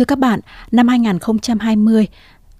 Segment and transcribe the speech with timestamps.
[0.00, 0.40] Thưa các bạn,
[0.72, 2.06] năm 2020,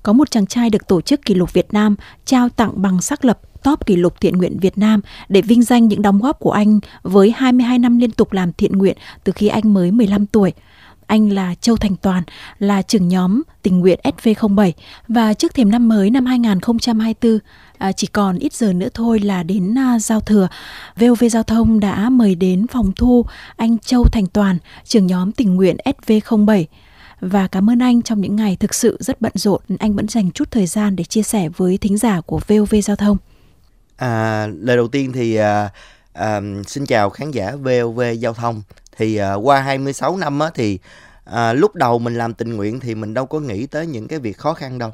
[0.03, 3.25] có một chàng trai được Tổ chức Kỷ lục Việt Nam trao tặng bằng xác
[3.25, 6.51] lập top kỷ lục thiện nguyện Việt Nam để vinh danh những đóng góp của
[6.51, 10.53] anh với 22 năm liên tục làm thiện nguyện từ khi anh mới 15 tuổi.
[11.07, 12.23] Anh là Châu Thành Toàn,
[12.59, 14.73] là trưởng nhóm tình nguyện SV07
[15.09, 17.39] và trước thềm năm mới năm 2024,
[17.79, 20.49] à, chỉ còn ít giờ nữa thôi là đến à, giao thừa.
[20.97, 23.25] VOV Giao thông đã mời đến phòng thu
[23.57, 26.65] anh Châu Thành Toàn, trưởng nhóm tình nguyện SV07
[27.21, 30.31] và cảm ơn anh trong những ngày thực sự rất bận rộn anh vẫn dành
[30.31, 33.17] chút thời gian để chia sẻ với thính giả của VOV Giao thông.
[33.97, 35.71] À, lời đầu tiên thì à,
[36.13, 38.63] à, xin chào khán giả VOV Giao thông.
[38.97, 40.79] Thì à, qua 26 năm á, thì
[41.25, 44.19] à, lúc đầu mình làm tình nguyện thì mình đâu có nghĩ tới những cái
[44.19, 44.91] việc khó khăn đâu.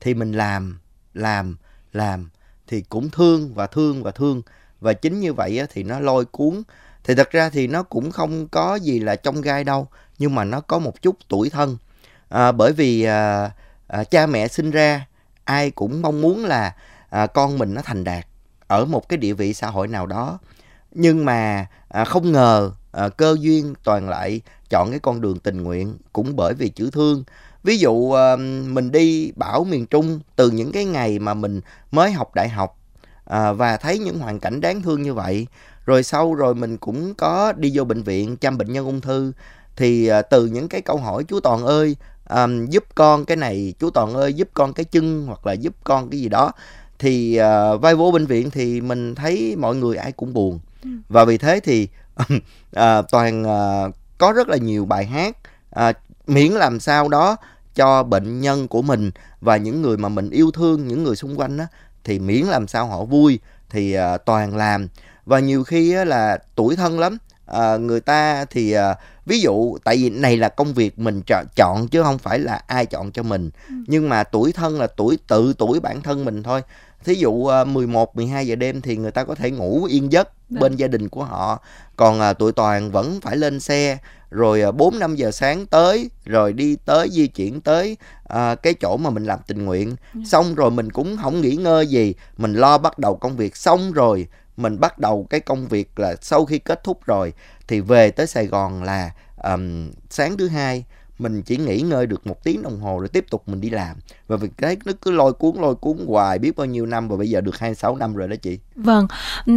[0.00, 0.78] Thì mình làm,
[1.14, 1.56] làm,
[1.92, 2.30] làm
[2.66, 4.42] thì cũng thương và thương và thương
[4.80, 6.62] và chính như vậy á, thì nó lôi cuốn.
[7.04, 10.44] Thì thật ra thì nó cũng không có gì là trong gai đâu nhưng mà
[10.44, 11.76] nó có một chút tuổi thân.
[12.28, 13.50] À, bởi vì à,
[13.86, 15.06] à, cha mẹ sinh ra
[15.44, 16.74] ai cũng mong muốn là
[17.10, 18.26] à, con mình nó thành đạt
[18.66, 20.38] ở một cái địa vị xã hội nào đó
[20.94, 25.62] nhưng mà à, không ngờ à, cơ duyên toàn lại chọn cái con đường tình
[25.62, 27.24] nguyện cũng bởi vì chữ thương
[27.62, 31.60] ví dụ à, mình đi bảo miền trung từ những cái ngày mà mình
[31.90, 32.78] mới học đại học
[33.24, 35.46] à, và thấy những hoàn cảnh đáng thương như vậy
[35.86, 39.32] rồi sau rồi mình cũng có đi vô bệnh viện chăm bệnh nhân ung thư.
[39.76, 41.96] Thì à, từ những cái câu hỏi chú toàn ơi
[42.30, 45.74] um, giúp con cái này chú toàn ơi giúp con cái chân hoặc là giúp
[45.84, 46.52] con cái gì đó.
[46.98, 50.60] Thì uh, vai vô bệnh viện thì mình thấy mọi người ai cũng buồn.
[50.84, 50.90] Ừ.
[51.08, 51.88] và vì thế thì
[52.20, 52.42] uh,
[53.10, 55.36] toàn uh, có rất là nhiều bài hát
[55.88, 57.36] uh, miễn làm sao đó
[57.74, 59.10] cho bệnh nhân của mình
[59.40, 61.66] và những người mà mình yêu thương những người xung quanh á
[62.04, 63.38] thì miễn làm sao họ vui.
[63.70, 64.88] Thì uh, toàn làm
[65.26, 68.94] và nhiều khi là tuổi thân lắm à, người ta thì à,
[69.26, 71.22] ví dụ tại vì này là công việc mình
[71.56, 73.74] chọn chứ không phải là ai chọn cho mình ừ.
[73.86, 76.62] nhưng mà tuổi thân là tuổi tự tuổi bản thân mình thôi
[77.04, 80.28] thí dụ 11 12 giờ đêm thì người ta có thể ngủ yên giấc.
[80.50, 80.60] Vâng.
[80.60, 81.60] bên gia đình của họ
[81.96, 83.98] còn à, tụi toàn vẫn phải lên xe
[84.30, 88.74] rồi à, 4 5 giờ sáng tới rồi đi tới di chuyển tới à, cái
[88.74, 89.96] chỗ mà mình làm tình nguyện.
[90.14, 90.20] Dạ.
[90.26, 93.92] xong rồi mình cũng không nghỉ ngơi gì mình lo bắt đầu công việc xong
[93.92, 97.32] rồi mình bắt đầu cái công việc là sau khi kết thúc rồi
[97.68, 100.84] thì về tới Sài Gòn là um, sáng thứ hai
[101.18, 103.96] mình chỉ nghỉ ngơi được một tiếng đồng hồ rồi tiếp tục mình đi làm
[104.28, 107.16] và việc cái nó cứ lôi cuốn lôi cuốn hoài biết bao nhiêu năm và
[107.16, 108.58] bây giờ được 26 năm rồi đó chị.
[108.76, 109.06] Vâng,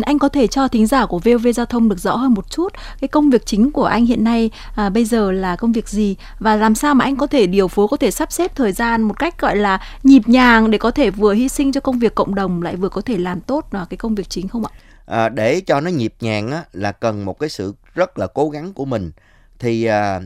[0.01, 2.73] anh có thể cho thính giả của VOV giao thông được rõ hơn một chút
[3.01, 6.15] cái công việc chính của anh hiện nay à, bây giờ là công việc gì
[6.39, 9.01] và làm sao mà anh có thể điều phối có thể sắp xếp thời gian
[9.01, 12.15] một cách gọi là nhịp nhàng để có thể vừa hy sinh cho công việc
[12.15, 14.71] cộng đồng lại vừa có thể làm tốt à, cái công việc chính không ạ?
[15.07, 18.49] À, để cho nó nhịp nhàng á, là cần một cái sự rất là cố
[18.49, 19.11] gắng của mình.
[19.59, 20.21] Thì à,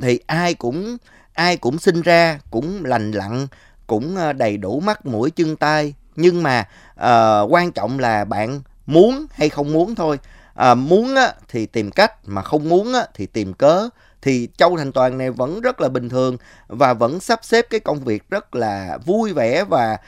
[0.00, 0.96] thì ai cũng
[1.32, 3.46] ai cũng sinh ra cũng lành lặn
[3.86, 5.94] cũng à, đầy đủ mắt mũi chân tay.
[6.16, 10.18] Nhưng mà à, quan trọng là bạn muốn hay không muốn thôi.
[10.54, 13.88] À, muốn á, thì tìm cách mà không muốn á, thì tìm cớ
[14.22, 16.36] thì Châu Thành Toàn này vẫn rất là bình thường
[16.68, 19.98] và vẫn sắp xếp cái công việc rất là vui vẻ và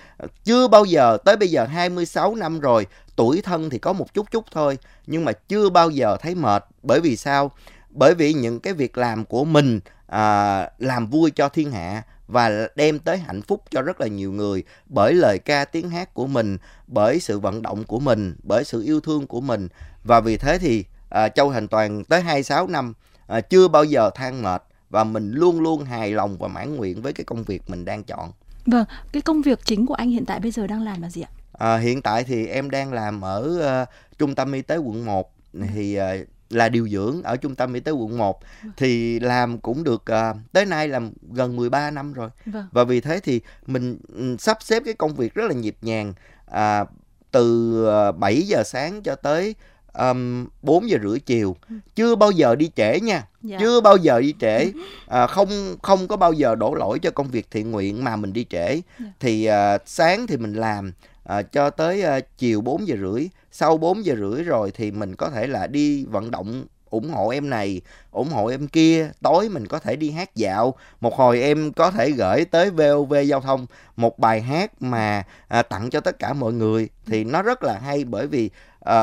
[0.45, 2.87] chưa bao giờ tới bây giờ 26 năm rồi
[3.17, 6.65] tuổi thân thì có một chút chút thôi nhưng mà chưa bao giờ thấy mệt.
[6.83, 7.51] Bởi vì sao?
[7.91, 12.69] Bởi vì những cái việc làm của mình à, làm vui cho thiên hạ và
[12.75, 16.27] đem tới hạnh phúc cho rất là nhiều người bởi lời ca tiếng hát của
[16.27, 19.69] mình bởi sự vận động của mình bởi sự yêu thương của mình.
[20.05, 22.95] Và vì thế thì à, Châu Thành Toàn tới 26 năm
[23.27, 27.03] à, chưa bao giờ than mệt và mình luôn luôn hài lòng và mãn nguyện
[27.03, 28.33] với cái công việc mình đang chọn.
[28.67, 31.23] Vâng, cái công việc chính của anh hiện tại bây giờ đang làm là gì
[31.23, 31.31] ạ?
[31.53, 33.43] À, hiện tại thì em đang làm ở
[33.83, 35.35] uh, trung tâm y tế quận 1
[35.73, 36.05] thì uh,
[36.51, 38.73] là điều dưỡng ở trung tâm y tế quận 1 vâng.
[38.77, 42.31] thì làm cũng được uh, tới nay làm gần 13 năm rồi.
[42.47, 42.67] Vâng.
[42.73, 46.15] Và vì thế thì mình um, sắp xếp cái công việc rất là nhịp nhàng
[46.51, 46.89] uh,
[47.31, 49.55] từ uh, 7 giờ sáng cho tới
[49.99, 51.57] um, 4 giờ rưỡi chiều.
[51.71, 51.77] Ừ.
[51.95, 53.27] chưa bao giờ đi trễ nha.
[53.43, 53.57] Dạ.
[53.61, 54.73] chưa bao giờ đi trễ.
[55.07, 58.33] À, không không có bao giờ đổ lỗi cho công việc thiện nguyện mà mình
[58.33, 58.81] đi trễ.
[59.01, 59.07] Dạ.
[59.21, 60.93] thì uh, sáng thì mình làm
[61.25, 63.29] à, cho tới uh, chiều 4 giờ rưỡi.
[63.53, 66.65] Sau 4 giờ rưỡi rồi thì mình có thể là đi vận động
[66.95, 67.81] ủng hộ em này
[68.11, 69.11] ủng hộ em kia.
[69.23, 70.75] Tối mình có thể đi hát dạo.
[71.01, 75.63] Một hồi em có thể gửi tới vov giao thông một bài hát mà à,
[75.63, 76.89] tặng cho tất cả mọi người.
[77.07, 78.51] Thì nó rất là hay bởi vì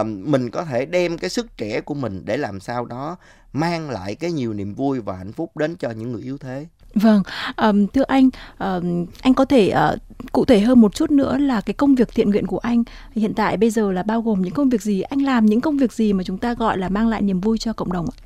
[0.03, 3.17] mình có thể đem cái sức trẻ của mình để làm sao đó
[3.53, 6.65] mang lại cái nhiều niềm vui và hạnh phúc đến cho những người yếu thế
[6.93, 7.23] Vâng,
[7.57, 8.29] um, thưa anh,
[8.59, 9.99] um, anh có thể uh,
[10.31, 12.83] cụ thể hơn một chút nữa là cái công việc thiện nguyện của anh
[13.15, 15.01] hiện tại bây giờ là bao gồm những công việc gì?
[15.01, 17.57] Anh làm những công việc gì mà chúng ta gọi là mang lại niềm vui
[17.57, 18.17] cho cộng đồng ạ?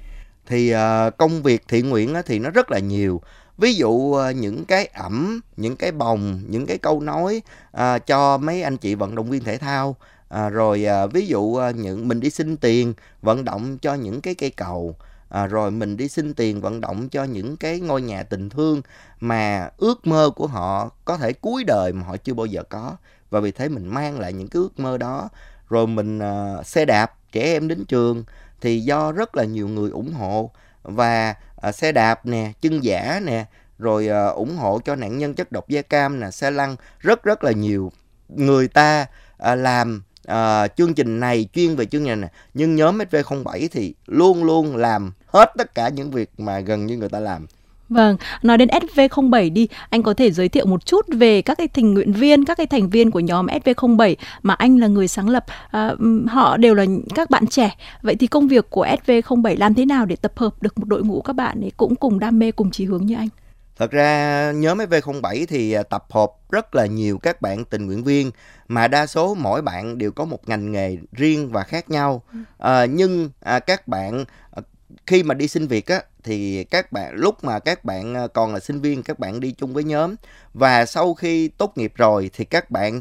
[0.47, 3.21] Thì uh, công việc thiện nguyện á, thì nó rất là nhiều
[3.57, 7.41] ví dụ ờ, những cái ẩm những cái bồng những cái câu nói
[7.71, 9.95] à, cho mấy anh chị vận động viên thể thao
[10.35, 14.21] à, rồi à, ví dụ à, những mình đi xin tiền vận động cho những
[14.21, 14.95] cái cây cầu.
[15.29, 18.81] À, rồi mình đi xin tiền vận động cho những cái ngôi nhà tình thương
[19.19, 22.95] mà ước mơ của họ có thể cuối đời mà họ chưa bao giờ có.
[23.29, 25.29] Và vì thế mình mang lại những cái ước mơ đó.
[25.69, 28.23] Rồi mình à, xe đạp trẻ em đến trường
[28.61, 30.51] thì do rất là nhiều người ủng hộ.
[30.83, 33.45] Và à, xe đạp nè chân giả nè
[33.79, 37.23] rồi à, ủng hộ cho nạn nhân chất độc da cam nè xe lăn rất
[37.23, 37.91] rất là nhiều.
[38.29, 39.05] Người ta
[39.37, 43.93] à, làm à, chương trình này chuyên về chương trình này nhưng nhóm SV07 thì
[44.07, 47.45] luôn luôn làm hết tất cả những việc mà gần như người ta làm
[47.89, 51.67] Vâng, nói đến SV07 đi, anh có thể giới thiệu một chút về các cái
[51.67, 55.29] tình nguyện viên, các cái thành viên của nhóm SV07 mà anh là người sáng
[55.29, 55.45] lập.
[55.71, 55.91] À,
[56.27, 56.85] họ đều là
[57.15, 57.75] các bạn trẻ.
[58.01, 61.03] Vậy thì công việc của SV07 làm thế nào để tập hợp được một đội
[61.03, 63.29] ngũ các bạn ấy cũng cùng đam mê, cùng chí hướng như anh?
[63.75, 68.03] Thật ra nhóm SV07 thì à, tập hợp rất là nhiều các bạn tình nguyện
[68.03, 68.31] viên
[68.67, 72.23] mà đa số mỗi bạn đều có một ngành nghề riêng và khác nhau.
[72.57, 74.61] À, nhưng à, các bạn à,
[75.07, 78.53] khi mà đi xin việc á thì các bạn lúc mà các bạn à, còn
[78.53, 80.15] là sinh viên các bạn đi chung với nhóm
[80.53, 82.99] và sau khi tốt nghiệp rồi thì các bạn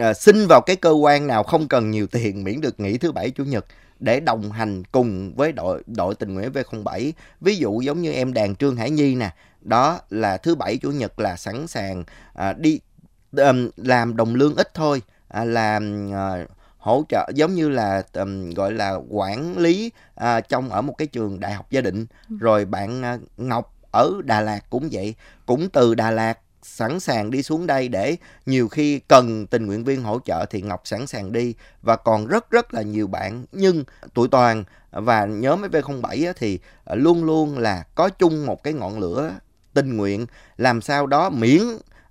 [0.00, 3.12] à, xin vào cái cơ quan nào không cần nhiều tiền miễn được nghỉ thứ
[3.12, 3.66] bảy chủ nhật
[4.00, 7.12] để đồng hành cùng với đội đội tình nguyện V07.
[7.40, 9.30] Ví dụ giống như em đàn Trương Hải Nhi nè,
[9.60, 12.04] đó là thứ bảy chủ nhật là sẵn sàng
[12.34, 12.80] à, đi
[13.32, 16.46] um, làm đồng lương ít thôi, à, làm à,
[16.78, 21.06] hỗ trợ giống như là um, gọi là quản lý à, trong ở một cái
[21.06, 22.06] trường đại học gia định.
[22.30, 22.36] Ừ.
[22.40, 25.14] Rồi bạn à, Ngọc ở Đà Lạt cũng vậy,
[25.46, 28.16] cũng từ Đà Lạt sẵn sàng đi xuống đây để
[28.46, 31.54] nhiều khi cần tình nguyện viên hỗ trợ thì Ngọc sẵn sàng đi.
[31.82, 33.84] Và còn rất rất là nhiều bạn nhưng
[34.14, 38.98] tụi toàn và nhóm V07 thì ờ, luôn luôn là có chung một cái ngọn
[38.98, 39.34] lửa
[39.74, 40.26] tình nguyện.
[40.56, 41.62] Làm sao đó miễn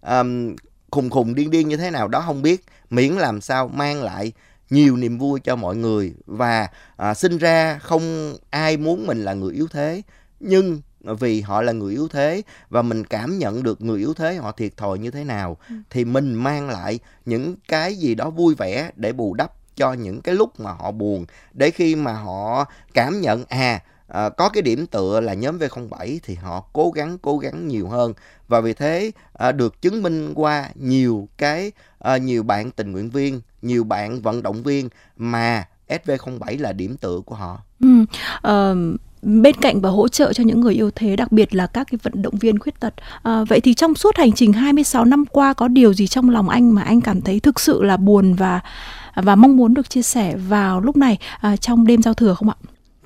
[0.01, 0.55] um,
[0.91, 2.65] khùng khùng điên điên như thế nào đó không biết.
[2.89, 4.31] Miễn làm sao mang lại
[4.69, 6.13] nhiều niềm vui cho mọi người.
[6.25, 6.67] Và
[6.97, 10.01] à, sinh ra không ai muốn mình là người yếu thế.
[10.39, 14.35] Nhưng vì họ là người yếu thế và mình cảm nhận được người yếu thế
[14.35, 15.75] họ thiệt thòi như thế nào ừ.
[15.89, 20.21] thì mình mang lại những cái gì đó vui vẻ để bù đắp cho những
[20.21, 23.79] cái lúc mà họ buồn để khi mà họ cảm nhận à
[24.09, 27.87] à, có cái điểm tựa là nhóm V07 thì họ cố gắng cố gắng nhiều
[27.87, 28.13] hơn
[28.47, 33.09] và vì thế à, được chứng minh qua nhiều cái à, nhiều bạn tình nguyện
[33.09, 37.59] viên, nhiều bạn vận động viên mà SV07 là điểm tựa của họ.
[37.79, 37.87] Ừ,
[38.37, 41.87] uh, bên cạnh và hỗ trợ cho những người yêu thế đặc biệt là các
[41.91, 42.93] cái vận động viên khuyết tật.
[43.23, 46.49] À, vậy thì trong suốt hành trình 26 năm qua có điều gì trong lòng
[46.49, 48.59] anh mà anh cảm thấy thực sự là buồn và
[49.15, 52.49] và mong muốn được chia sẻ vào lúc này à, trong đêm giao thừa không
[52.49, 52.55] ạ?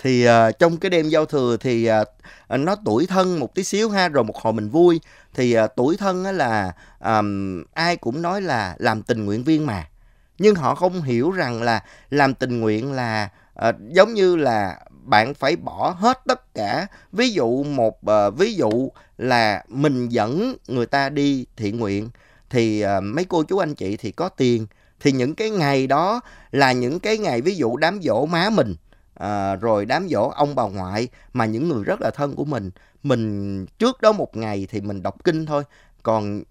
[0.03, 3.89] thì uh, trong cái đêm giao thừa thì uh, nó tuổi thân một tí xíu
[3.89, 4.99] ha rồi một hồi mình vui.
[5.33, 9.65] Thì uh, tuổi thân á là um, ai cũng nói là làm tình nguyện viên
[9.65, 9.87] mà.
[10.39, 13.29] Nhưng họ không hiểu rằng là làm tình nguyện là
[13.69, 16.87] uh, giống như là bạn phải bỏ hết tất cả.
[17.11, 22.09] Ví dụ một uh, ví dụ là mình dẫn người ta đi thiện nguyện
[22.49, 24.67] thì uh, mấy cô chú anh chị thì có tiền.
[24.99, 26.21] Thì những cái ngày đó
[26.51, 28.75] là những cái ngày ví dụ đám dỗ má mình
[29.13, 32.71] à, rồi đám dỗ ông bà ngoại mà những người rất là thân của mình
[33.03, 35.63] mình trước đó một ngày thì mình đọc kinh thôi.
[36.03, 36.43] Còn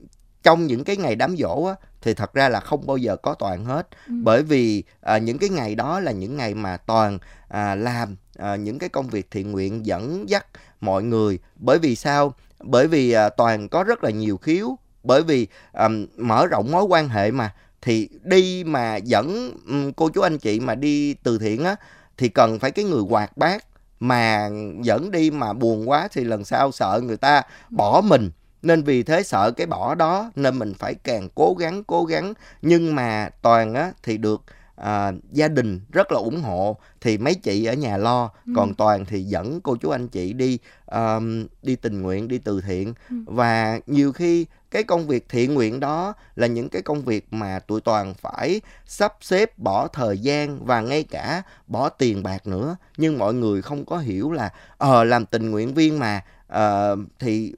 [0.43, 3.35] trong những cái ngày đám dỗ á, thì thật ra là không bao giờ có
[3.35, 3.89] toàn hết.
[4.07, 4.15] Ừ.
[4.23, 7.19] bởi vì à, những cái ngày đó là những ngày mà toàn
[7.49, 10.47] à, làm à, những cái công việc thiện nguyện dẫn dắt
[10.81, 11.39] mọi người.
[11.57, 12.35] Bởi vì sao?
[12.61, 14.79] Bởi vì à, toàn có rất là nhiều khiếu.
[15.05, 20.09] Bởi vì à, mở rộng mối quan hệ mà thì đi mà dẫn um, cô
[20.09, 21.77] chú anh chị mà đi từ thiện á
[22.17, 23.65] thì cần phải cái người hoạt bát
[24.01, 24.49] mà
[24.83, 28.31] dẫn đi mà buồn quá thì lần sau sợ người ta bỏ mình
[28.63, 32.35] nên vì thế sợ cái bỏ đó nên mình phải càng cố gắng cố gắng
[32.63, 34.43] nhưng mà toàn á thì được
[34.77, 38.53] à, gia đình rất là ủng hộ thì mấy chị ở nhà lo ừ.
[38.57, 42.61] còn toàn thì dẫn cô chú anh chị đi um, đi tình nguyện đi từ
[42.61, 43.17] thiện ừ.
[43.27, 47.59] và nhiều khi cái công việc thiện nguyện đó là những cái công việc mà
[47.59, 52.77] tụi toàn phải sắp xếp bỏ thời gian và ngay cả bỏ tiền bạc nữa
[52.97, 56.25] nhưng mọi người không có hiểu là ờ làm tình nguyện viên mà
[56.55, 57.55] uh, thì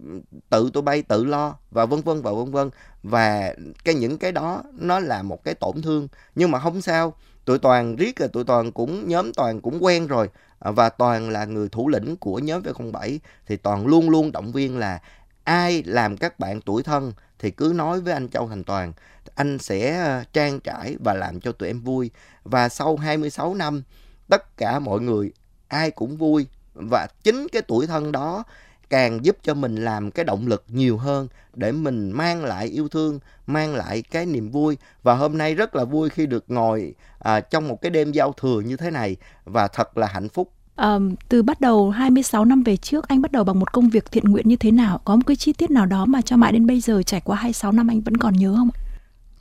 [0.50, 2.70] tự tụi bay tự lo và vân vân và vân vân.
[3.02, 6.08] Và cái những cái đó nó là một cái tổn thương.
[6.34, 10.06] Nhưng mà không sao tụi toàn riết rồi tụi toàn cũng nhóm toàn cũng quen
[10.06, 10.30] rồi.
[10.58, 14.52] Ờ, và toàn là người thủ lĩnh của nhóm V07 thì toàn luôn luôn động
[14.52, 15.00] viên là
[15.44, 18.92] ai làm các bạn tuổi thân thì cứ nói với anh Châu Thành Toàn
[19.34, 22.10] anh sẽ ờ, trang trải và làm cho tụi em vui.
[22.44, 23.82] Và sau 26 năm
[24.28, 25.32] tất cả mọi người
[25.68, 26.46] ai cũng vui.
[26.74, 28.44] Và chính cái tuổi thân đó
[28.90, 32.88] càng giúp cho mình làm cái động lực nhiều hơn để mình mang lại yêu
[32.88, 34.76] thương, mang lại cái niềm vui.
[35.02, 38.32] Và hôm nay rất là vui khi được ngồi à, trong một cái đêm giao
[38.32, 40.50] thừa như thế này và thật là hạnh phúc.
[40.76, 40.98] À,
[41.28, 44.24] từ bắt đầu 26 năm về trước anh bắt đầu bằng một công việc thiện
[44.24, 45.00] nguyện như thế nào?
[45.04, 47.36] Có một cái chi tiết nào đó mà cho mãi đến bây giờ trải qua
[47.36, 48.70] 26 năm anh vẫn còn nhớ không?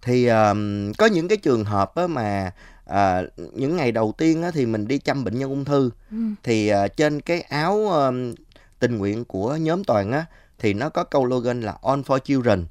[0.02, 2.52] Thì um, có những cái trường hợp á mà
[2.86, 3.22] à,
[3.54, 6.18] những ngày đầu tiên á, thì mình đi chăm bệnh nhân ung thư ừ.
[6.44, 8.34] thì à, trên cái áo um,
[8.84, 10.25] tình nguyện của nhóm toàn á
[10.60, 12.66] thì nó có câu slogan là On for Children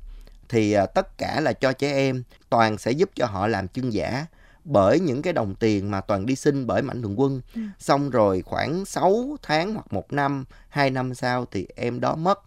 [0.48, 3.92] thì à, tất cả là cho trẻ em toàn sẽ giúp cho họ làm chân
[3.92, 4.26] giả
[4.64, 7.40] bởi những cái đồng tiền mà toàn đi xin bởi mạnh thường quân.
[7.54, 7.60] Ừ.
[7.78, 12.40] xong rồi khoảng 6 tháng hoặc một năm hai năm sau thì em đó mất.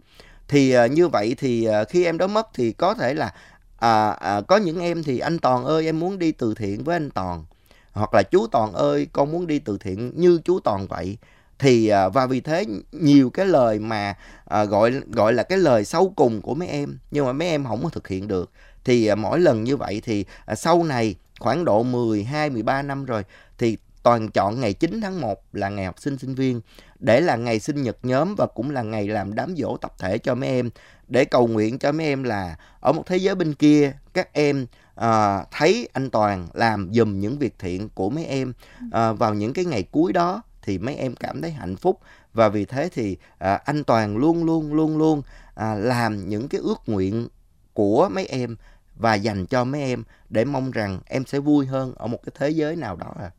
[0.48, 3.34] Thì à, như vậy thì à, khi em đó mất thì có thể là
[3.78, 6.96] à, à, có những em thì anh toàn ơi em muốn đi từ thiện với
[6.96, 7.46] anh toàn
[7.92, 11.18] hoặc là chú toàn ơi con muốn đi từ thiện như chú toàn vậy
[11.60, 15.86] thì à, và vì thế nhiều cái lời mà à, gọi gọi là cái lời
[15.86, 18.52] sau cùng của mấy em nhưng mà mấy em không có thực hiện được.
[18.84, 23.06] Thì à, mỗi lần như vậy thì à, sau này khoảng độ 12 13 năm
[23.06, 23.24] rồi
[23.58, 26.62] thì toàn chọn ngày 9 tháng 1 là ngày học sinh sinh viên.
[27.00, 30.18] Để là ngày sinh nhật nhóm và cũng là ngày làm đám dỗ tập thể
[30.18, 30.70] cho mấy em.
[31.08, 34.66] Để cầu nguyện cho mấy em là ở một thế giới bên kia các em
[34.96, 38.54] à, thấy anh Toàn làm dùm những việc thiện của mấy em
[38.92, 42.00] à, vào những cái ngày cuối đó thì mấy em cảm thấy hạnh phúc
[42.34, 45.22] và vì thế thì à, anh Toàn luôn luôn luôn luôn
[45.56, 47.28] à, làm những cái ước nguyện
[47.74, 48.56] của mấy em
[48.96, 52.34] và dành cho mấy em để mong rằng em sẽ vui hơn ở một cái
[52.40, 53.32] thế giới nào đó à.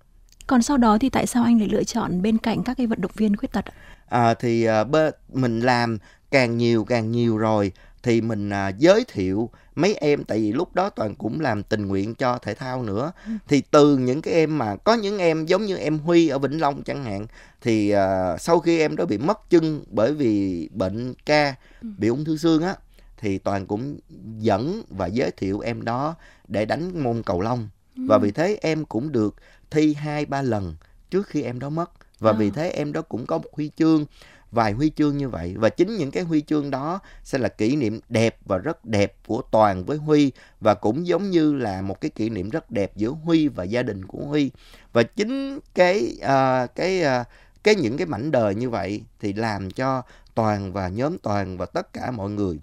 [0.47, 3.01] Còn sau đó thì tại sao anh lại lựa chọn bên cạnh các cái vận
[3.01, 3.65] động viên khuyết tật?
[4.09, 5.99] À, thì à, bơ, mình làm
[6.31, 7.73] càng nhiều càng nhiều rồi
[8.03, 11.87] thì mình à, giới thiệu mấy em tại vì lúc đó toàn cũng làm tình
[11.87, 13.33] nguyện cho thể thao nữa ừ.
[13.49, 16.61] thì từ những cái em mà có những em giống như em Huy ở Vĩnh
[16.61, 17.27] Long chẳng hạn
[17.61, 21.89] thì à, sau khi em đó bị mất chân bởi vì bệnh ca ừ.
[21.99, 22.75] bị ung thư xương á
[23.19, 23.99] thì toàn cũng
[24.39, 26.15] dẫn và giới thiệu em đó
[26.49, 28.03] để đánh môn cầu lông ừ.
[28.09, 29.35] và vì thế em cũng được
[29.71, 30.75] thi hai ba lần
[31.11, 32.37] trước khi em đó mất và à.
[32.39, 34.07] vì thế em đó cũng có một huy chương
[34.53, 37.77] vài huy chương như vậy và chính những cái huy chương đó sẽ là kỷ
[37.77, 42.01] niệm đẹp và rất đẹp của toàn với huy và cũng giống như là một
[42.01, 44.51] cái kỷ niệm rất đẹp giữa huy và gia đình của huy
[44.93, 47.27] và chính cái uh, cái uh,
[47.65, 50.03] cái những cái mảnh đời như vậy thì làm cho
[50.35, 52.59] toàn và nhóm toàn và tất cả mọi người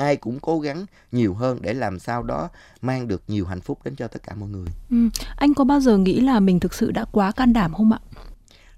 [0.00, 2.48] ai cũng cố gắng nhiều hơn để làm sao đó
[2.82, 4.66] mang được nhiều hạnh phúc đến cho tất cả mọi người.
[4.90, 4.96] Ừ.
[5.36, 7.98] Anh có bao giờ nghĩ là mình thực sự đã quá can đảm không ạ?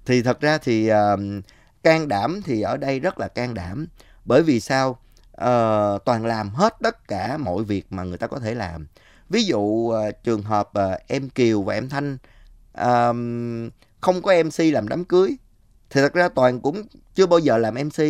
[0.05, 1.19] Thì thật ra thì uh,
[1.83, 3.87] can đảm thì ở đây rất là can đảm.
[4.25, 4.99] Bởi vì sao?
[5.33, 8.87] Uh, toàn làm hết tất cả mọi việc mà người ta có thể làm.
[9.29, 12.17] Ví dụ uh, trường hợp uh, em kiều và em thanh
[12.81, 13.15] uh,
[14.01, 15.35] không có mc làm đám cưới
[15.89, 16.83] thì thật ra toàn cũng
[17.15, 18.03] chưa bao giờ làm mc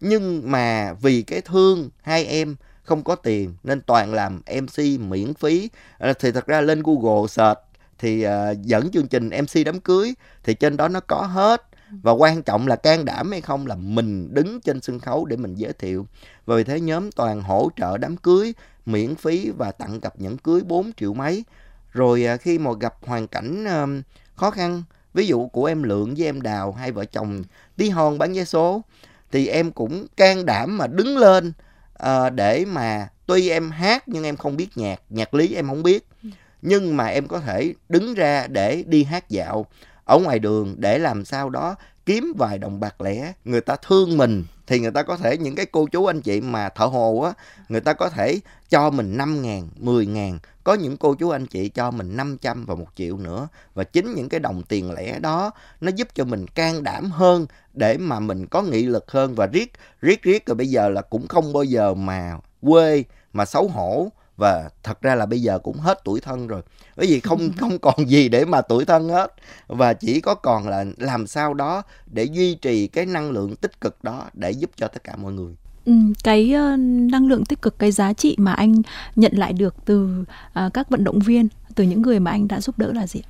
[0.00, 5.34] nhưng mà vì cái thương hai em không có tiền nên toàn làm mc miễn
[5.34, 5.70] phí.
[6.10, 7.58] Uh, thì thật ra lên google search
[7.98, 10.14] thì uh, dẫn chương trình mc đám cưới
[10.44, 11.62] thì trên đó nó có hết
[12.02, 15.36] và quan trọng là can đảm hay không là mình đứng trên sân khấu để
[15.36, 16.06] mình giới thiệu.
[16.46, 18.54] Và vì thế nhóm toàn hỗ trợ đám cưới
[18.86, 21.44] miễn phí và tặng cặp nhẫn cưới 4 triệu mấy.
[21.92, 23.66] Rồi à, khi mà gặp hoàn cảnh
[24.34, 24.82] khó khăn
[25.14, 27.42] ví dụ của em lượng với em đào hai vợ chồng
[27.76, 28.82] tí hon bán vé số
[29.32, 31.52] thì em cũng can đảm mà đứng lên
[31.94, 35.82] à, để mà tuy em hát nhưng em không biết nhạc nhạc lý em không
[35.82, 36.06] biết.
[36.62, 39.66] Nhưng mà em có thể đứng ra để đi hát dạo
[40.04, 41.74] ở ngoài đường để làm sao đó
[42.06, 45.54] kiếm vài đồng bạc lẻ người ta thương mình thì người ta có thể những
[45.54, 47.32] cái cô chú anh chị mà thợ hồ á
[47.68, 51.46] người ta có thể cho mình 5 ngàn, 10 ngàn có những cô chú anh
[51.46, 53.48] chị cho mình 500 và một triệu nữa.
[53.74, 57.46] Và chính những cái đồng tiền lẻ đó nó giúp cho mình can đảm hơn
[57.72, 59.34] để mà mình có nghị lực hơn.
[59.34, 63.44] Và riết riết riết rồi bây giờ là cũng không bao giờ mà quê mà
[63.44, 64.08] xấu hổ
[64.42, 66.62] và thật ra là bây giờ cũng hết tuổi thân rồi.
[66.96, 69.34] Bởi vì không không còn gì để mà tuổi thân hết.
[69.66, 73.80] Và chỉ có còn là làm sao đó để duy trì cái năng lượng tích
[73.80, 75.54] cực đó để giúp cho tất cả mọi người.
[75.84, 75.92] Ừ,
[76.24, 76.78] cái uh,
[77.12, 78.82] năng lượng tích cực cái giá trị mà anh
[79.16, 80.24] nhận lại được từ
[80.66, 83.22] uh, các vận động viên từ những người mà anh đã giúp đỡ là gì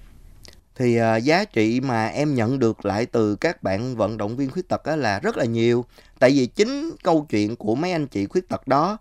[0.77, 4.51] thì uh, giá trị mà em nhận được lại từ các bạn vận động viên
[4.51, 5.85] khuyết tật là rất là nhiều.
[6.19, 8.99] Tại vì chính câu chuyện của mấy anh chị khuyết tật đó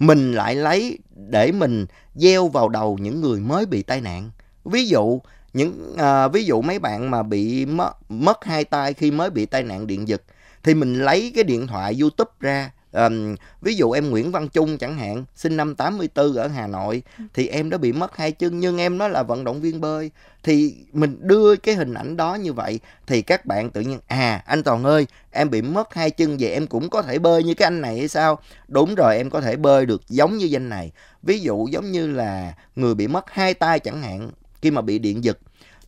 [0.00, 4.30] mình lại lấy để mình gieo vào đầu những người mới bị tai nạn.
[4.64, 5.20] Ví dụ
[5.52, 9.46] những à, ví dụ mấy bạn mà bị mất mất hai tay khi mới bị
[9.46, 10.22] tai nạn điện giật
[10.62, 14.78] thì mình lấy cái điện thoại YouTube ra um, ví dụ em Nguyễn Văn Trung
[14.78, 17.02] chẳng hạn sinh năm 84 ở Hà Nội
[17.34, 20.10] thì em đã bị mất hai chân nhưng em nói là vận động viên bơi.
[20.42, 24.42] Thì mình đưa cái hình ảnh đó như vậy thì các bạn tự nhiên à
[24.46, 27.54] anh Toàn ơi em bị mất hai chân vậy em cũng có thể bơi như
[27.54, 28.38] cái anh này hay sao?
[28.68, 30.92] Đúng rồi em có thể bơi được giống như danh này.
[31.22, 34.30] Ví dụ giống như là người bị mất hai tay chẳng hạn
[34.62, 35.38] khi mà bị điện giật.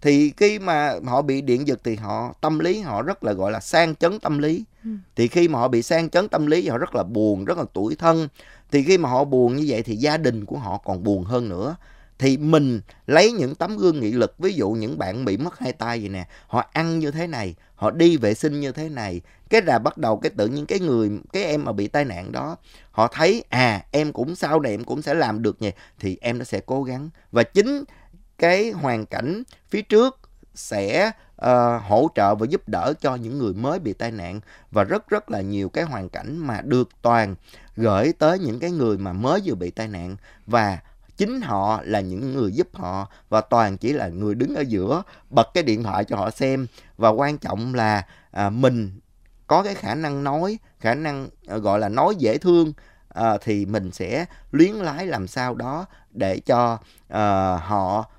[0.01, 3.53] Thì khi mà họ bị điện giật thì họ tâm lý họ rất là gọi
[3.53, 4.57] là sang chấn tâm lý.
[4.57, 4.72] ừ.
[4.85, 4.91] Ừ.
[5.17, 7.65] thì khi mà họ bị sang chấn tâm lý, họ rất là buồn, rất là
[7.73, 8.29] tủi thân.
[8.71, 11.49] Thì khi mà họ buồn như vậy thì gia đình của họ còn buồn hơn
[11.49, 11.77] nữa.
[12.19, 15.73] Thì mình lấy những tấm gương nghị lực, ví dụ những bạn bị mất hai
[15.73, 19.21] tay vậy nè, họ ăn như thế này, họ đi vệ sinh như thế này,
[19.51, 22.33] cái là bắt đầu cái tự nhiên cái người, cái em mà bị tai nạn
[22.33, 22.57] đó,
[22.91, 25.71] họ thấy à em cũng sau này em cũng sẽ làm được nhỉ,
[26.01, 27.11] thì em nó sẽ cố gắng.
[27.33, 27.85] Và chính
[28.39, 30.19] cái hoàn cảnh phía trước
[30.55, 34.41] sẽ uh, hỗ trợ và giúp đỡ cho những người mới bị tai nạn.
[34.71, 37.35] Và rất rất là nhiều cái hoàn cảnh mà được toàn
[37.77, 40.17] gửi tới những cái người mà mới vừa bị tai nạn.
[40.47, 40.79] Và
[41.17, 43.09] chính họ là những người giúp họ.
[43.29, 46.67] Và toàn chỉ là người đứng ở giữa bật cái điện thoại cho họ xem.
[46.97, 49.01] Và quan trọng là à, mình
[49.47, 52.73] có cái khả năng nói khả năng à, gọi là nói dễ thương
[53.09, 58.11] à, thì mình sẽ luyến lái làm sao đó để cho à, họ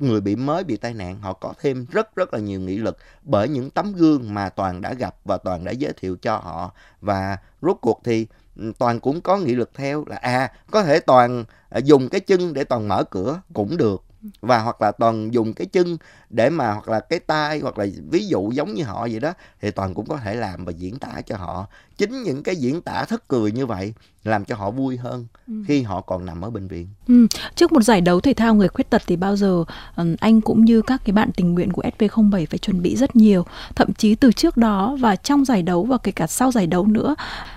[0.00, 2.96] người bị mới, bị tai nạn, họ có thêm rất rất là nhiều nghị lực
[3.22, 6.72] bởi những tấm gương mà toàn đã gặp và toàn đã giới thiệu cho họ.
[7.00, 11.00] Và rốt cuộc thì ừ, toàn cũng có nghị lực theo là à có thể
[11.00, 14.04] toàn à, dùng cái chân để toàn mở cửa cũng được
[14.40, 15.96] và hoặc là toàn dùng cái chân
[16.30, 19.32] để mà hoặc là cái tay hoặc là ví dụ giống như họ vậy đó
[19.60, 21.66] thì toàn cũng có thể làm và diễn tả cho họ
[21.98, 25.54] chính những cái diễn tả thất cười như vậy làm cho họ vui hơn ừ.
[25.68, 27.26] khi họ còn nằm ở bệnh viện ừ.
[27.54, 29.64] trước một giải đấu thể thao người khuyết tật thì bao giờ
[29.96, 33.16] um, anh cũng như các cái bạn tình nguyện của SV07 phải chuẩn bị rất
[33.16, 36.66] nhiều thậm chí từ trước đó và trong giải đấu và kể cả sau giải
[36.66, 37.14] đấu nữa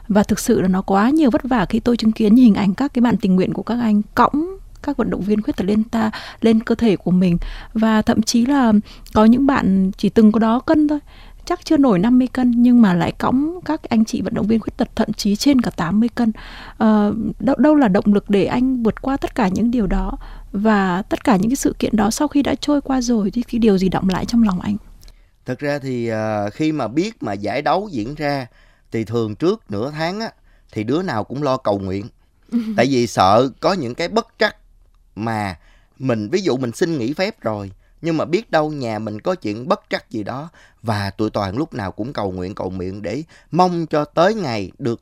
[0.08, 2.74] và thực sự là nó quá nhiều vất vả khi tôi chứng kiến hình ảnh
[2.74, 5.64] các cái bạn tình nguyện của các anh cõng các vận động viên khuyết tật
[5.64, 6.12] lên ta
[6.42, 7.38] lên cơ thể của mình.
[7.74, 8.74] Và thậm chí là
[9.14, 11.00] có những bạn chỉ từng có đó cân thôi
[11.46, 14.60] chắc chưa nổi 50 cân nhưng mà lại cõng các anh chị vận động viên
[14.60, 16.32] khuyết tật thậm chí trên cả 80 cân.
[16.78, 17.10] À,
[17.40, 20.18] đâu đâu là động lực để anh vượt qua tất cả những điều đó
[20.52, 23.42] và tất cả những cái sự kiện đó sau khi đã trôi qua rồi thì
[23.42, 24.78] cái điều gì động lại trong lòng anh?
[25.46, 28.48] Thật ra thì uh, khi mà biết mà giải đấu diễn ra
[28.92, 30.30] thì thường trước nửa tháng á
[30.72, 32.08] thì đứa nào cũng lo cầu nguyện.
[32.78, 34.56] Tại vì sợ có những cái bất trắc
[35.16, 35.58] mà
[36.00, 37.72] mình, ví dụ mình xin nghỉ phép rồi,
[38.02, 40.50] nhưng mà biết đâu nhà mình có chuyện bất trắc gì đó,
[40.82, 44.72] và tụi toàn lúc nào cũng cầu nguyện, cầu miệng để mong cho tới ngày
[44.78, 45.02] được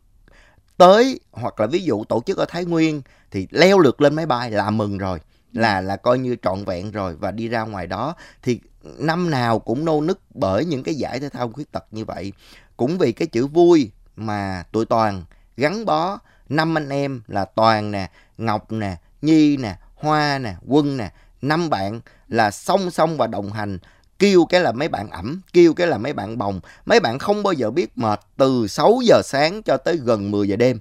[0.77, 4.25] tới, hoặc là ví dụ tổ chức ở Thái Nguyên, thì leo được lên máy
[4.25, 5.19] bay là mừng rồi,
[5.53, 8.15] là là coi như trọn vẹn rồi, và đi ra ngoài đó.
[8.43, 12.05] Thì năm nào cũng nô nức bởi những cái giải thể thao khuyết tật như
[12.05, 12.33] vậy.
[12.77, 15.23] Cũng vì cái chữ vui mà tụi toàn
[15.57, 16.19] gắn bó
[16.49, 21.11] năm anh em là toàn nè, ngọc nè, nhi nè Hoa nè, Quân nè,
[21.41, 23.79] năm bạn là song song và đồng hành
[24.19, 26.59] kêu cái là mấy bạn ẩm, kêu cái là mấy bạn bồng.
[26.85, 30.47] Mấy bạn không bao giờ biết mệt từ 6 giờ sáng cho tới gần 10
[30.47, 30.79] giờ đêm.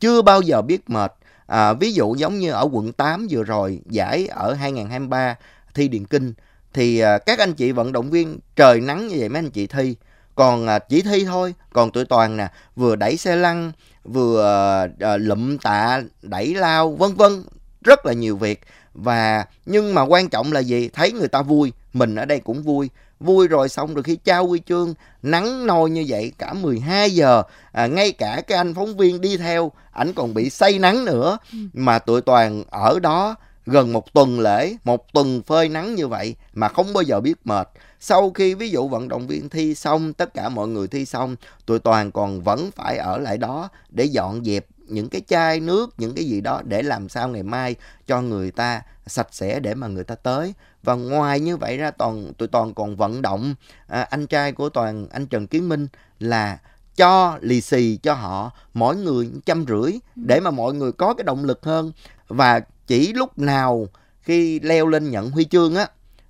[0.00, 1.12] Chưa bao giờ biết mệt.
[1.46, 5.36] À, ví dụ giống như ở quận 8 vừa rồi, giải ở 2023
[5.74, 6.34] thi Điện Kinh,
[6.74, 9.66] thì à, các anh chị vận động viên trời nắng như vậy mấy anh chị
[9.66, 9.96] thi.
[10.34, 13.72] Còn à, chỉ thi thôi, còn tụi toàn nè, vừa đẩy xe lăn,
[14.04, 17.42] vừa à, lụm tạ, đẩy lao, vân vân
[17.86, 18.60] rất là nhiều việc.
[18.94, 20.88] Và nhưng mà quan trọng là gì?
[20.88, 22.90] Thấy người ta vui mình ở đây cũng vui.
[23.20, 27.42] Vui rồi xong rồi khi trao huy chương nắng nôi như vậy cả 12 giờ
[27.72, 31.38] à, ngay cả cái anh phóng viên đi theo ảnh còn bị say nắng nữa.
[31.52, 31.58] Ừ.
[31.72, 33.34] mà tụi toàn ở đó
[33.66, 37.34] gần một tuần lễ một tuần phơi nắng như vậy mà không bao giờ biết
[37.44, 37.68] mệt.
[38.00, 41.36] Sau khi ví dụ vận động viên thi xong tất cả mọi người thi xong
[41.66, 45.94] tụi toàn còn vẫn phải ở lại đó để dọn dẹp những cái chai nước
[45.98, 49.74] những cái gì đó để làm sao ngày mai cho người ta sạch sẽ để
[49.74, 50.54] mà người ta tới.
[50.82, 53.54] Và ngoài như vậy ra toàn tụi toàn còn vận động
[53.86, 55.86] à, anh trai của toàn anh Trần Kiến Minh
[56.20, 56.58] là
[56.96, 61.24] cho lì xì cho họ mỗi người trăm rưỡi để mà mọi người có cái
[61.24, 61.92] động lực hơn.
[62.28, 63.88] Và chỉ lúc nào
[64.20, 65.88] khi leo lên nhận huy chương á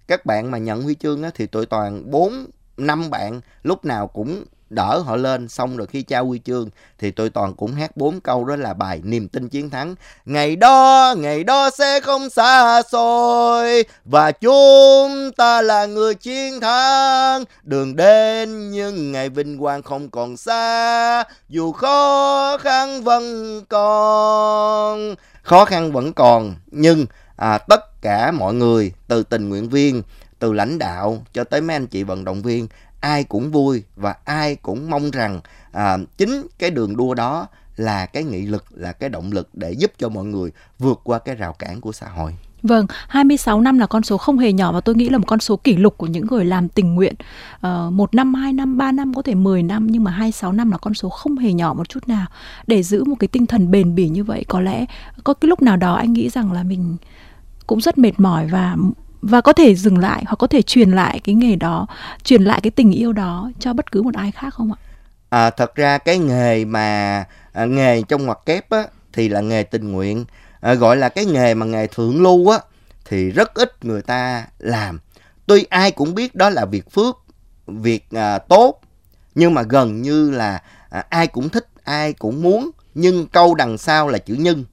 [0.08, 4.06] các bạn mà nhận huy chương á thì tụi toàn bốn năm bạn lúc nào
[4.06, 5.48] cũng đỡ họ lên.
[5.48, 8.74] Xong rồi khi trao huy chương thì tôi toàn cũng hát bốn câu đó là
[8.74, 9.94] bài niềm tin chiến thắng.
[10.24, 17.44] Ngày đó ngày đó sẽ không xa xôi và chúng ta là người chiến thắng.
[17.62, 25.14] Đường đến nhưng ngày vinh quang không còn xa dù khó khăn vẫn còn.
[25.42, 30.02] Khó khăn vẫn còn nhưng à, tất cả mọi người từ tình nguyện viên
[30.38, 32.68] từ lãnh đạo cho tới mấy anh chị vận động viên
[33.00, 35.40] ai cũng vui và ai cũng mong rằng
[35.72, 39.72] à, chính cái đường đua đó là cái nghị lực, là cái động lực để
[39.72, 42.34] giúp cho mọi người vượt qua cái rào cản của xã hội.
[42.62, 45.40] Vâng, 26 năm là con số không hề nhỏ và tôi nghĩ là một con
[45.40, 47.14] số kỷ lục của những người làm tình nguyện.
[47.60, 50.70] Ờ, một năm, hai năm, ba năm, có thể 10 năm nhưng mà 26 năm
[50.70, 52.26] là con số không hề nhỏ một chút nào.
[52.66, 54.86] Để giữ một cái tinh thần bền bỉ như vậy có lẽ
[55.24, 56.96] có cái lúc nào đó anh nghĩ rằng là mình
[57.66, 58.76] cũng rất mệt mỏi và
[59.20, 61.86] và có thể dừng lại hoặc có thể truyền lại cái nghề đó,
[62.24, 64.78] truyền lại cái tình yêu đó cho bất cứ một ai khác không ạ?
[65.28, 69.62] À, thật ra cái nghề mà à, nghề trong ngoặc kép á, thì là nghề
[69.62, 70.24] tình nguyện
[70.60, 72.58] à, gọi là cái nghề mà nghề thượng lưu á
[73.04, 75.00] thì rất ít người ta làm
[75.46, 77.16] tuy ai cũng biết đó là việc phước
[77.66, 78.80] việc à, tốt
[79.34, 83.78] nhưng mà gần như là à, ai cũng thích ai cũng muốn nhưng câu đằng
[83.78, 84.64] sau là chữ nhân.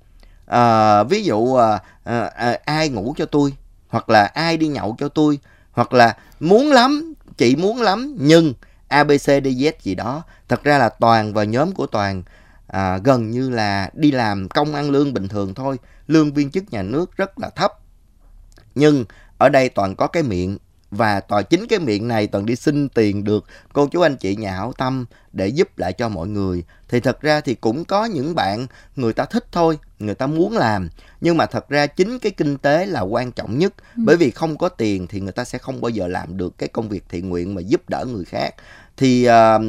[0.45, 3.53] à, ví dụ à, à, à, ai ngủ cho tôi
[3.93, 5.39] hoặc là ai đi nhậu cho tôi
[5.71, 8.53] hoặc là muốn lắm chị muốn lắm nhưng
[8.89, 10.23] abcdz e, gì đó.
[10.49, 12.23] Thật ra là toàn và nhóm của toàn
[12.67, 15.79] à, gần như là đi làm công ăn lương bình thường thôi.
[16.08, 17.73] Lương viên chức nhà nước rất là thấp.
[18.75, 19.06] Nhưng
[19.38, 20.58] ở đây toàn có cái miệng
[20.93, 24.36] và toàn chính cái miệng này toàn đi xin tiền được cô chú anh chị
[24.36, 26.63] nhà hảo tâm để giúp lại cho mọi người.
[26.89, 30.58] Thì thật ra thì cũng có những bạn người ta thích thôi người ta muốn
[30.58, 30.89] làm.
[31.21, 33.73] Nhưng mà thật ra chính cái kinh tế là quan trọng nhất.
[33.95, 34.03] Ừ.
[34.06, 36.69] bởi vì không có tiền thì người ta sẽ không bao giờ làm được cái
[36.69, 38.56] công việc thiện nguyện mà giúp đỡ người khác.
[38.97, 39.62] Thì uh,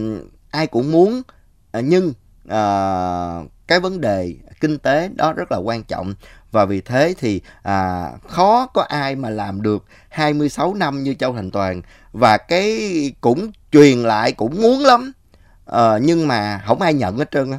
[0.51, 1.23] ai cũng muốn
[1.79, 2.09] uh, nhưng
[2.45, 4.35] uh, cái vấn đề
[4.65, 6.15] kinh tế đó rất là quan trọng.
[6.53, 11.33] Và vì thế thì à, khó có ai mà làm được 26 năm như Châu
[11.33, 11.83] Thành Toàn.
[12.13, 15.13] Và cái cũng truyền lại cũng muốn lắm.
[15.65, 17.59] Ờ, nhưng mà không ai nhận hết trơn á.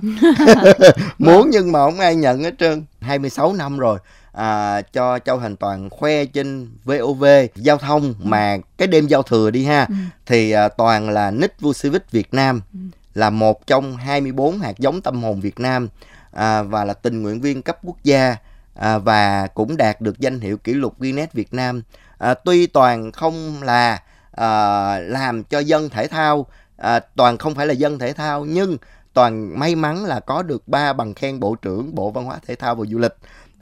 [1.17, 2.85] Muốn nhưng mà không ai nhận hết trơn.
[3.01, 3.99] 26 năm rồi
[4.31, 8.03] à, cho Châu Thành Toàn khoe trên VOV giao thông.
[8.03, 8.13] Ừ.
[8.23, 9.95] mà cái đêm giao thừa đi ha ừ.
[10.25, 12.79] thì à, Toàn là Nick Vucevic Việt Nam ừ.
[13.13, 15.87] là một trong 24 hạt giống tâm hồn Việt Nam
[16.35, 18.35] à, và là tình nguyện viên cấp quốc gia
[18.73, 21.81] à, và cũng đạt được danh hiệu kỷ lục Guinness Việt Nam.
[22.17, 26.45] À, tuy toàn không là à, làm cho dân thể thao,
[26.77, 28.77] à, toàn không phải là dân thể thao nhưng
[29.13, 32.55] toàn may mắn là có được ba bằng khen bộ trưởng Bộ Văn hóa Thể
[32.55, 33.15] thao và Du lịch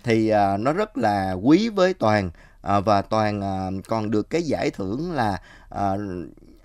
[0.03, 2.29] thì à, nó rất là quý với toàn
[2.61, 5.91] à, và toàn à, còn được cái giải thưởng là à,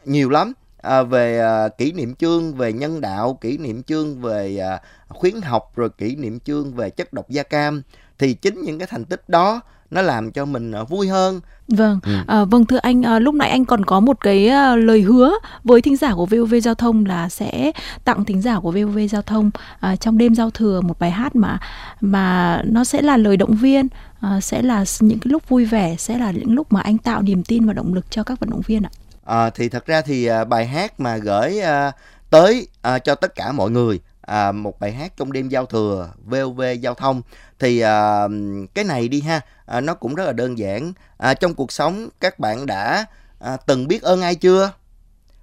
[0.04, 4.58] nhiều lắm à, về à, kỷ niệm chương về nhân đạo kỷ niệm chương về
[4.58, 7.82] à, khuyến học rồi kỷ niệm chương về chất độc da cam
[8.18, 9.60] thì chính những cái thành tích đó
[9.90, 11.40] nó làm cho mình à, vui hơn.
[11.68, 12.12] Vâng, ừ.
[12.26, 15.32] à, vâng thưa anh, à, lúc nãy anh còn có một cái à, lời hứa
[15.64, 17.72] với thính giả của VOV Giao thông là sẽ
[18.04, 21.36] tặng thính giả của VOV Giao thông à, trong đêm giao thừa một bài hát
[21.36, 21.58] mà
[22.00, 23.88] mà nó sẽ là lời động viên,
[24.20, 27.22] à, sẽ là những cái lúc vui vẻ, sẽ là những lúc mà anh tạo
[27.22, 28.90] niềm tin và động lực cho các vận động viên ạ.
[29.28, 31.92] À, thì thật ra thì à, bài hát mà gửi à,
[32.30, 36.10] tới à, cho tất cả mọi người à, một bài hát trong đêm giao thừa
[36.24, 37.22] VOV giao thông
[37.58, 38.28] thì à,
[38.74, 40.92] cái này đi ha à, nó cũng rất là đơn giản.
[41.18, 43.06] À, trong cuộc sống các bạn đã
[43.38, 44.72] à, từng biết ơn ai chưa?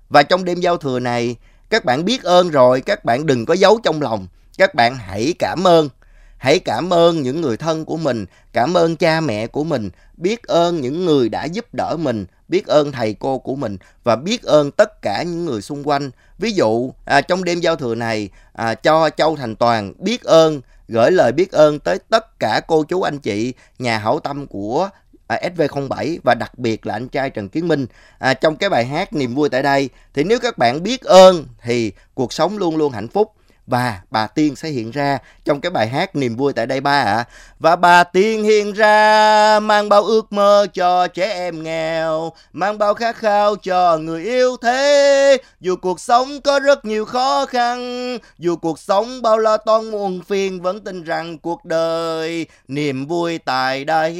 [0.09, 1.35] Và trong đêm giao thừa này
[1.69, 4.27] các bạn biết ơn rồi các bạn đừng có giấu trong lòng.
[4.57, 5.89] Các bạn hãy cảm ơn.
[6.37, 10.43] Hãy cảm ơn những người thân của mình cảm ơn cha mẹ của mình biết
[10.43, 14.43] ơn những người đã giúp đỡ mình biết ơn thầy cô của mình và biết
[14.43, 16.11] ơn tất cả những người xung quanh.
[16.37, 20.61] Ví dụ à, trong đêm giao thừa này à, cho châu thành toàn biết ơn
[20.87, 24.89] gửi lời biết ơn tới tất cả cô chú anh chị nhà hảo tâm của
[25.27, 27.85] à, SV07 và đặc biệt là anh trai Trần Kiến Minh.
[28.19, 31.45] À, trong cái bài hát niềm vui tại đây thì nếu các bạn biết ơn
[31.61, 33.33] thì cuộc sống luôn luôn hạnh phúc
[33.67, 36.91] và bà Tiên sẽ hiện ra trong cái bài hát niềm vui tại đây ba
[36.91, 37.15] ạ.
[37.15, 37.25] À.
[37.59, 42.93] Và bà Tiên hiện ra mang bao ước mơ cho trẻ em nghèo, mang bao
[42.93, 45.37] khát khao cho người yêu thế.
[45.59, 50.21] Dù cuộc sống có rất nhiều khó khăn, dù cuộc sống bao lo toan muôn
[50.21, 54.15] phiền vẫn tin rằng cuộc đời niềm vui tại đây.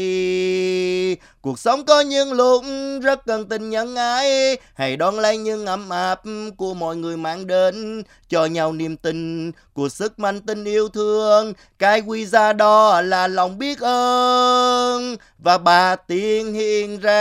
[1.46, 2.64] Cuộc sống có những lúc
[3.04, 6.22] rất cần tình nhân ái, hãy đón lấy những ấm áp
[6.58, 11.54] của mọi người mang đến cho nhau niềm tin của sức mạnh tình yêu thương.
[11.80, 17.20] Cái quy ra đó là lòng biết ơn và bà tiên hiện ra.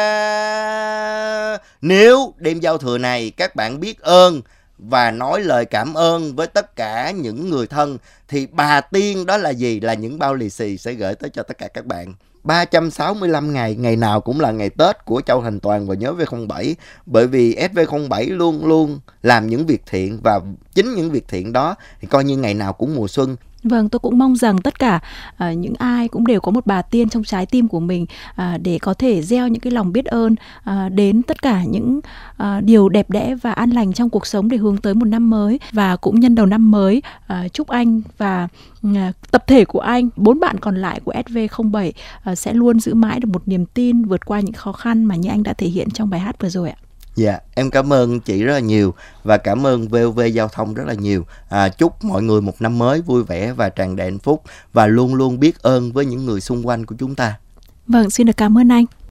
[1.80, 4.42] Nếu đêm giao thừa này các bạn biết ơn
[4.78, 9.36] và nói lời cảm ơn với tất cả những người thân thì bà tiên đó
[9.36, 9.80] là gì?
[9.80, 12.14] Là những bao lì xì sẽ gửi tới cho tất cả các bạn.
[12.44, 16.74] 365 ngày, ngày nào cũng là ngày Tết của Châu Thành Toàn và nhớ V07.
[17.06, 20.40] Bởi vì SV07 luôn luôn làm những việc thiện và
[20.74, 23.36] chính những việc thiện đó thì coi như ngày nào cũng mùa xuân.
[23.64, 25.00] Vâng, tôi cũng mong rằng tất cả
[25.36, 28.58] à, những ai cũng đều có một bà tiên trong trái tim của mình à,
[28.62, 32.00] để có thể gieo những cái lòng biết ơn à, đến tất cả những
[32.36, 35.30] à, điều đẹp đẽ và an lành trong cuộc sống để hướng tới một năm
[35.30, 38.48] mới và cũng nhân đầu năm mới à, chúc anh và
[38.82, 42.80] ừ, à, tập thể của anh, bốn bạn còn lại của SV07 à, sẽ luôn
[42.80, 45.52] giữ mãi được một niềm tin vượt qua những khó khăn mà như anh đã
[45.52, 46.76] thể hiện trong bài hát vừa rồi ạ.
[47.16, 50.84] Dạ, em cảm ơn chị rất là nhiều và cảm ơn VOV Giao thông rất
[50.86, 51.26] là nhiều.
[51.48, 54.86] À, chúc mọi người một năm mới vui vẻ và tràn đầy hạnh phúc và
[54.86, 57.38] luôn luôn biết ơn với những người xung quanh của chúng ta.
[57.86, 58.84] Vâng, xin được cảm ơn anh.